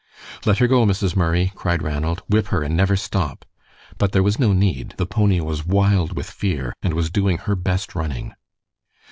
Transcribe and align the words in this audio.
"Let 0.47 0.57
her 0.57 0.65
go, 0.65 0.83
Mrs. 0.83 1.15
Murray," 1.15 1.51
cried 1.53 1.83
Ranald. 1.83 2.23
"Whip 2.27 2.47
her 2.47 2.63
and 2.63 2.75
never 2.75 2.95
stop." 2.95 3.45
But 3.99 4.13
there 4.13 4.23
was 4.23 4.39
no 4.39 4.51
need; 4.51 4.95
the 4.97 5.05
pony 5.05 5.39
was 5.41 5.63
wild 5.67 6.15
with 6.17 6.27
fear, 6.27 6.73
and 6.81 6.95
was 6.95 7.11
doing 7.11 7.37
her 7.37 7.55
best 7.55 7.93
running. 7.93 8.33